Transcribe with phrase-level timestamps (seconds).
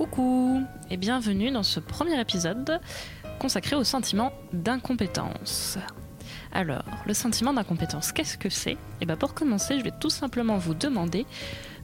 [0.00, 2.80] Coucou et bienvenue dans ce premier épisode
[3.38, 5.76] consacré au sentiment d'incompétence.
[6.52, 8.78] Alors, le sentiment d'incompétence, qu'est-ce que c'est?
[9.02, 11.26] Et bien pour commencer, je vais tout simplement vous demander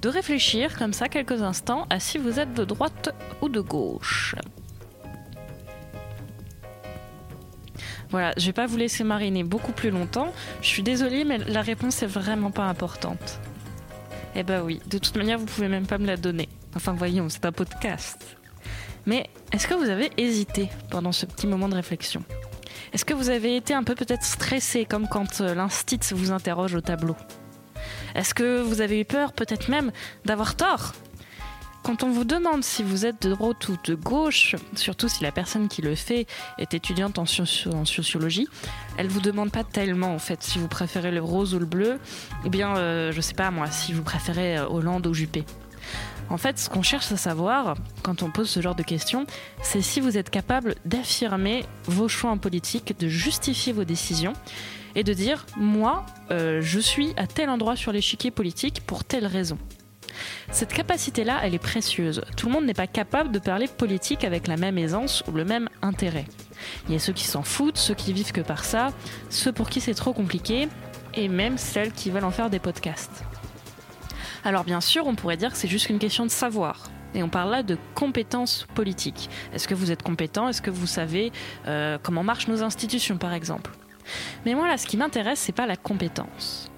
[0.00, 4.34] de réfléchir comme ça quelques instants à si vous êtes de droite ou de gauche.
[8.08, 10.32] Voilà, je vais pas vous laisser mariner beaucoup plus longtemps.
[10.62, 13.40] Je suis désolée, mais la réponse est vraiment pas importante.
[14.34, 16.48] Eh ben oui, de toute manière, vous pouvez même pas me la donner.
[16.76, 18.36] Enfin, voyons, c'est un podcast.
[19.06, 22.23] Mais est-ce que vous avez hésité pendant ce petit moment de réflexion?
[22.92, 26.74] Est-ce que vous avez été un peu peut-être stressé, comme quand euh, l'instit vous interroge
[26.74, 27.16] au tableau?
[28.14, 29.90] Est-ce que vous avez eu peur, peut-être même,
[30.26, 30.92] d'avoir tort?
[31.82, 35.32] Quand on vous demande si vous êtes de droite ou de gauche, surtout si la
[35.32, 36.26] personne qui le fait
[36.58, 38.48] est étudiante en, sociologie,
[38.98, 42.01] elle vous demande pas tellement en fait si vous préférez le rose ou le bleu,
[42.45, 45.45] ou bien euh, je sais pas moi si vous préférez euh, Hollande ou Juppé.
[46.29, 49.27] En fait, ce qu'on cherche à savoir quand on pose ce genre de questions,
[49.63, 54.32] c'est si vous êtes capable d'affirmer vos choix en politique, de justifier vos décisions
[54.95, 59.27] et de dire moi, euh, je suis à tel endroit sur l'échiquier politique pour telle
[59.27, 59.59] raison.
[60.51, 62.23] Cette capacité-là, elle est précieuse.
[62.37, 65.44] Tout le monde n'est pas capable de parler politique avec la même aisance ou le
[65.44, 66.25] même intérêt.
[66.88, 68.88] Il y a ceux qui s'en foutent, ceux qui vivent que par ça,
[69.28, 70.69] ceux pour qui c'est trop compliqué,
[71.15, 73.25] et même celles qui veulent en faire des podcasts.
[74.44, 76.91] Alors bien sûr, on pourrait dire que c'est juste une question de savoir.
[77.15, 79.31] Et on parle là de compétences politiques.
[79.53, 80.48] Est-ce que vous êtes compétent?
[80.48, 81.32] Est-ce que vous savez
[81.66, 83.70] euh, comment marchent nos institutions, par exemple?
[84.44, 86.70] Mais moi, là, ce qui m'intéresse, c'est pas la compétence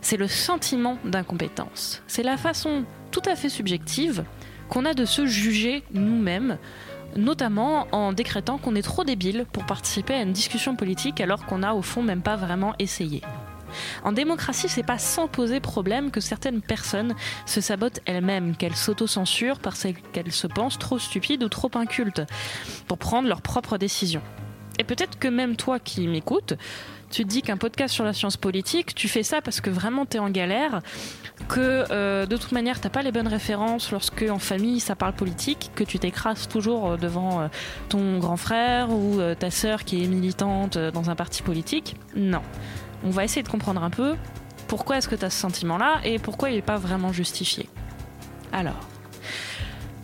[0.00, 2.02] c'est le sentiment d'incompétence.
[2.06, 4.24] C'est la façon tout à fait subjective
[4.68, 6.58] qu'on a de se juger nous-mêmes,
[7.16, 11.58] notamment en décrétant qu'on est trop débile pour participer à une discussion politique alors qu'on
[11.58, 13.22] n'a au fond même pas vraiment essayé.
[14.04, 17.14] En démocratie, c'est pas sans poser problème que certaines personnes
[17.46, 22.22] se sabotent elles-mêmes, qu'elles s'autocensurent parce qu'elles se pensent trop stupides ou trop incultes
[22.86, 24.22] pour prendre leurs propres décisions.
[24.78, 26.54] Et peut-être que même toi qui m'écoutes,
[27.10, 30.06] tu te dis qu'un podcast sur la science politique, tu fais ça parce que vraiment
[30.06, 30.80] tu es en galère,
[31.48, 35.12] que euh, de toute manière t'as pas les bonnes références lorsque en famille ça parle
[35.12, 37.48] politique, que tu t'écrases toujours euh, devant euh,
[37.88, 41.96] ton grand frère ou ta sœur qui est militante dans un parti politique.
[42.14, 42.42] Non.
[43.04, 44.16] On va essayer de comprendre un peu
[44.68, 47.68] pourquoi est-ce que tu as ce sentiment-là et pourquoi il n'est pas vraiment justifié.
[48.52, 48.88] Alors,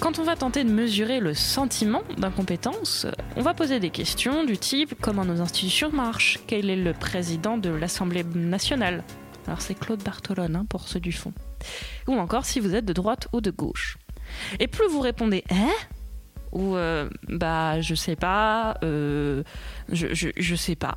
[0.00, 3.06] quand on va tenter de mesurer le sentiment d'incompétence,
[3.36, 7.58] on va poser des questions du type comment nos institutions marchent, quel est le président
[7.58, 9.02] de l'Assemblée nationale?
[9.46, 11.32] Alors c'est Claude Bartolone hein, pour ceux du fond.
[12.08, 13.96] Ou encore si vous êtes de droite ou de gauche.
[14.58, 15.72] Et plus vous répondez Hein?
[16.52, 19.42] Ou euh, bah je sais pas, euh,
[19.90, 20.96] je, je, sais pas.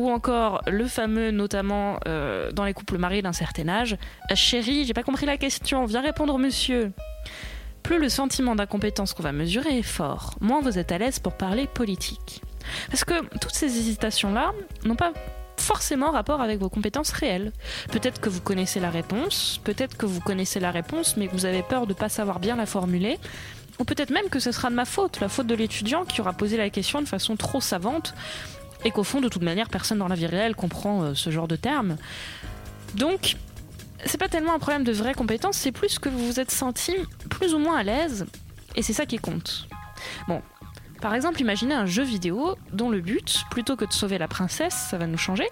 [0.00, 3.98] Ou encore le fameux, notamment euh, dans les couples mariés d'un certain âge,
[4.34, 6.92] chérie, j'ai pas compris la question, viens répondre monsieur.
[7.82, 11.34] Plus le sentiment d'incompétence qu'on va mesurer est fort, moins vous êtes à l'aise pour
[11.34, 12.40] parler politique.
[12.88, 14.52] Parce que toutes ces hésitations-là
[14.86, 15.12] n'ont pas
[15.58, 17.52] forcément rapport avec vos compétences réelles.
[17.92, 21.44] Peut-être que vous connaissez la réponse, peut-être que vous connaissez la réponse mais que vous
[21.44, 23.18] avez peur de ne pas savoir bien la formuler,
[23.78, 26.32] ou peut-être même que ce sera de ma faute, la faute de l'étudiant qui aura
[26.32, 28.14] posé la question de façon trop savante
[28.84, 31.48] et qu'au fond de toute manière personne dans la vie réelle comprend euh, ce genre
[31.48, 31.96] de termes.
[32.94, 33.36] Donc
[34.06, 36.94] c'est pas tellement un problème de vraie compétence, c'est plus que vous vous êtes senti
[37.28, 38.26] plus ou moins à l'aise,
[38.74, 39.68] et c'est ça qui compte.
[40.26, 40.42] Bon,
[41.00, 44.74] par exemple, imaginez un jeu vidéo dont le but, plutôt que de sauver la princesse,
[44.74, 45.48] ça va nous changer,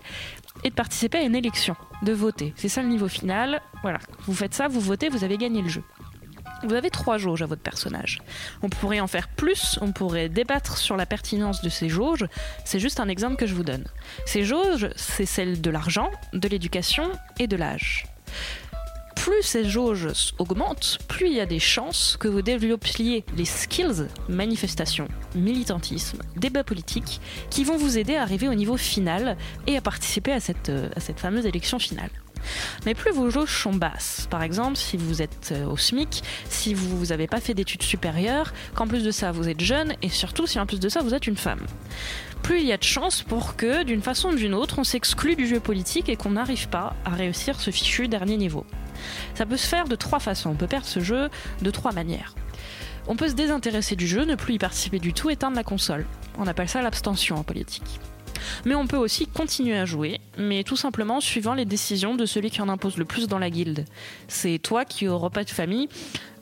[0.65, 2.53] est de participer à une élection, de voter.
[2.57, 3.63] C'est ça le niveau final.
[3.83, 5.83] Voilà, vous faites ça, vous votez, vous avez gagné le jeu.
[6.65, 8.21] Vous avez trois jauges à votre personnage.
[8.63, 12.27] On pourrait en faire plus, on pourrait débattre sur la pertinence de ces jauges.
[12.65, 13.85] C'est juste un exemple que je vous donne.
[14.27, 18.07] Ces jauges, c'est celles de l'argent, de l'éducation et de l'âge
[19.29, 24.07] plus ces jauges augmentent, plus il y a des chances que vous développiez les skills,
[24.29, 27.21] manifestation, militantisme, débat politique,
[27.51, 29.37] qui vont vous aider à arriver au niveau final
[29.67, 32.11] et à participer à cette, euh, à cette fameuse élection finale.
[32.87, 36.75] Mais plus vos jauges sont basses, par exemple si vous êtes euh, au SMIC, si
[36.75, 40.47] vous n'avez pas fait d'études supérieures, qu'en plus de ça vous êtes jeune et surtout
[40.47, 41.61] si en plus de ça vous êtes une femme.
[42.43, 45.37] Plus il y a de chances pour que, d'une façon ou d'une autre, on s'exclue
[45.37, 48.65] du jeu politique et qu'on n'arrive pas à réussir ce fichu dernier niveau.
[49.35, 50.51] Ça peut se faire de trois façons.
[50.51, 51.29] On peut perdre ce jeu
[51.63, 52.35] de trois manières.
[53.07, 56.07] On peut se désintéresser du jeu, ne plus y participer du tout, éteindre la console.
[56.39, 58.01] On appelle ça l'abstention en politique.
[58.65, 62.51] Mais on peut aussi continuer à jouer, mais tout simplement suivant les décisions de celui
[62.51, 63.85] qui en impose le plus dans la guilde.
[64.29, 65.89] C'est toi qui, au repas de famille,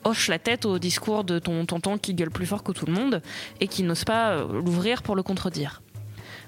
[0.03, 2.93] hoche la tête au discours de ton tonton qui gueule plus fort que tout le
[2.93, 3.21] monde
[3.59, 5.81] et qui n'ose pas euh, l'ouvrir pour le contredire.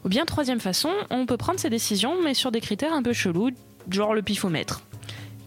[0.06, 3.14] Ou bien, troisième façon, on peut prendre ses décisions, mais sur des critères un peu
[3.14, 3.52] chelous,
[3.90, 4.82] genre le pifomètre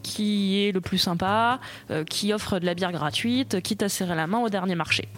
[0.03, 1.61] qui est le plus sympa,
[1.91, 5.09] euh, qui offre de la bière gratuite, quitte à serrer la main au dernier marché.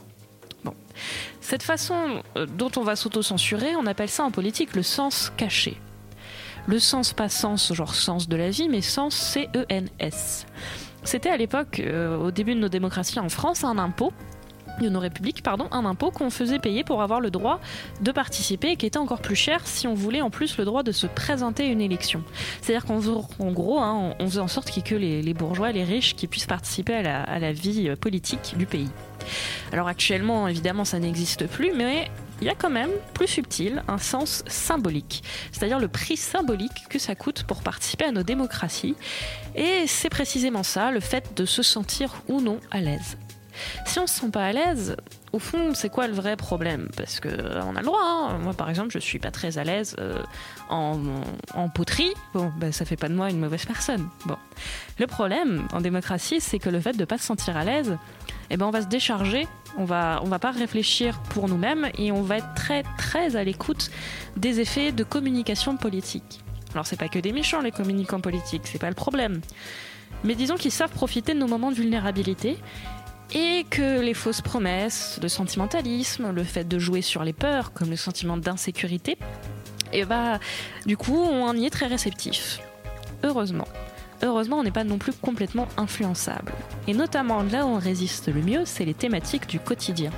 [1.40, 5.76] Cette façon euh, dont on va s'auto-censurer, on appelle ça en politique le sens caché.
[6.66, 10.46] Le sens, pas sens, genre sens de la vie, mais sens C-E-N-S.
[11.02, 14.12] C'était à l'époque, euh, au début de nos démocraties en France, un impôt
[14.80, 17.60] de nos républiques, pardon, un impôt qu'on faisait payer pour avoir le droit
[18.00, 20.82] de participer et qui était encore plus cher si on voulait en plus le droit
[20.82, 22.22] de se présenter à une élection.
[22.60, 26.46] C'est-à-dire qu'en gros, hein, on faisait en sorte que les, bourgeois, les riches qui puissent
[26.46, 28.88] participer à la, vie euh, politique du pays.
[29.72, 32.10] Alors actuellement, évidemment, ça n'existe plus, mais
[32.40, 35.22] il y a quand même, plus subtil, un sens symbolique,
[35.52, 38.96] c'est-à-dire le prix symbolique que ça coûte pour participer à nos démocraties.
[39.54, 43.16] Et c'est précisément ça, le fait de se sentir ou non à l'aise.
[43.86, 44.96] Si on se sent pas à l'aise,
[45.32, 46.88] au fond, c'est quoi le vrai problème?
[46.96, 48.00] Parce que euh, a le droit.
[48.02, 48.38] Hein.
[48.38, 50.22] Moi, par exemple, je suis pas très à l'aise euh,
[50.68, 52.12] en, poterie.
[52.34, 54.08] Bon, ben, ça fait pas de moi une mauvaise personne.
[54.26, 54.36] Bon,
[54.98, 57.96] le problème en démocratie, c'est que le fait de pas se sentir à l'aise,
[58.50, 59.46] eh ben, on va se décharger.
[59.76, 63.42] On va, on va pas réfléchir pour nous-mêmes et on va être très, très à
[63.42, 63.90] l'écoute
[64.36, 66.44] des effets de communication politique.
[66.74, 69.40] Alors, c'est pas que des méchants les communicants politiques, c'est pas le problème.
[70.22, 72.56] Mais disons qu'ils savent profiter de nos moments de vulnérabilité
[73.34, 77.90] et que les fausses promesses, le sentimentalisme, le fait de jouer sur les peurs, comme
[77.90, 79.18] le sentiment d'insécurité,
[79.92, 80.40] et bah,
[80.86, 82.60] du coup, on y est très réceptif.
[83.22, 83.68] Heureusement.
[84.22, 86.52] Heureusement, on n'est pas non plus complètement influençable.
[86.88, 90.10] Et notamment là où on résiste le mieux, c'est les thématiques du quotidien.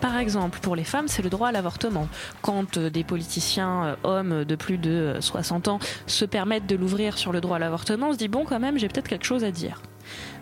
[0.00, 2.08] Par exemple, pour les femmes, c'est le droit à l'avortement.
[2.42, 6.76] Quand euh, des politiciens euh, hommes de plus de 60 euh, ans se permettent de
[6.76, 9.26] l'ouvrir sur le droit à l'avortement, on se dit bon quand même, j'ai peut-être quelque
[9.26, 9.80] chose à dire.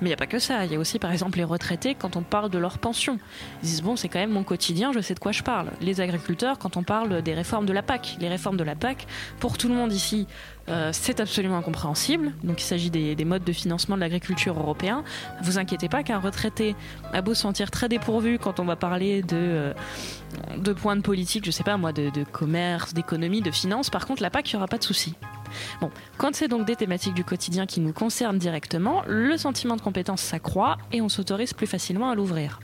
[0.00, 0.64] Mais il n'y a pas que ça.
[0.64, 3.18] Il y a aussi, par exemple, les retraités quand on parle de leur pension.
[3.62, 5.70] Ils disent bon, c'est quand même mon quotidien, je sais de quoi je parle.
[5.80, 8.16] Les agriculteurs quand on parle des réformes de la PAC.
[8.20, 9.06] Les réformes de la PAC,
[9.40, 10.26] pour tout le monde ici,
[10.68, 12.32] euh, c'est absolument incompréhensible.
[12.44, 15.04] Donc il s'agit des, modes de financement de l'agriculture européen.
[15.42, 16.74] Vous inquiétez pas qu'un retraité
[17.12, 19.72] a beau se sentir très dépourvu quand on va parler de,
[20.64, 23.90] euh, points de politique, je sais pas moi, de, de commerce, d'économie, de finance.
[23.90, 25.14] Par contre, la PAC, il n'y aura pas de souci.
[25.80, 29.80] Bon, quand c'est donc des thématiques du quotidien qui nous concernent directement, le sentiment de
[29.80, 32.60] compétence s'accroît et on s'autorise plus facilement à l'ouvrir.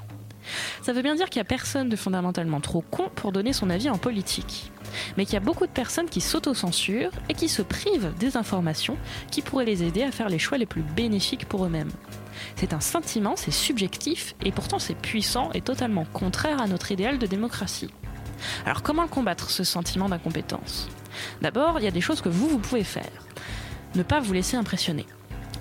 [0.83, 3.71] Ça veut bien dire qu'il n'y a personne de fondamentalement trop con pour donner son
[3.71, 4.71] avis en politique.
[5.17, 8.97] Mais qu'il y a beaucoup de personnes qui s'autocensurent et qui se privent des informations
[9.31, 11.91] qui pourraient les aider à faire les choix les plus bénéfiques pour eux-mêmes.
[12.57, 17.19] C'est un sentiment, c'est subjectif et pourtant c'est puissant et totalement contraire à notre idéal
[17.19, 17.91] de démocratie.
[18.67, 20.89] Alors comment combattre ce sentiment d'incompétence?
[21.43, 23.11] D'abord, il y a des choses que vous, vous pouvez faire.
[23.95, 25.07] Ne pas vous laisser impressionner.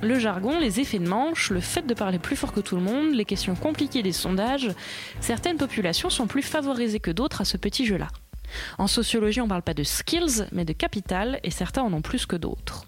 [0.01, 2.81] Le jargon, les effets de manche, le fait de parler plus fort que tout le
[2.81, 4.69] monde, les questions compliquées des sondages,
[5.21, 8.09] certaines populations sont plus favorisées que d'autres à ce petit jeu-là.
[8.77, 12.01] En sociologie, on ne parle pas de skills, mais de capital, et certains en ont
[12.01, 12.85] plus que d'autres.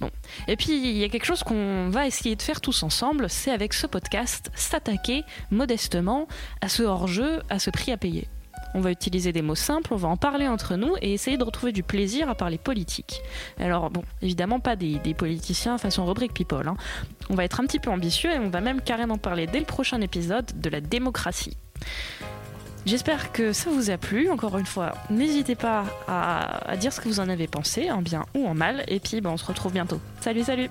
[0.00, 0.10] Bon.
[0.46, 3.50] Et puis, il y a quelque chose qu'on va essayer de faire tous ensemble, c'est
[3.50, 6.26] avec ce podcast, s'attaquer modestement
[6.60, 8.28] à ce hors-jeu, à ce prix à payer.
[8.74, 11.44] On va utiliser des mots simples, on va en parler entre nous et essayer de
[11.44, 13.22] retrouver du plaisir à parler politique.
[13.58, 16.68] Alors bon, évidemment pas des, politiciens façon rubrique people.
[16.68, 16.76] Hein.
[17.30, 19.66] On va être un petit peu ambitieux et on va même carrément parler dès le
[19.66, 21.56] prochain épisode de la démocratie.
[22.86, 24.30] J'espère que ça vous a plu.
[24.30, 28.24] Encore une fois, n'hésitez pas à, dire ce que vous en avez pensé, en bien
[28.34, 28.84] ou en mal.
[28.88, 30.00] Et puis, ben, on se retrouve bientôt.
[30.20, 30.70] Salut, salut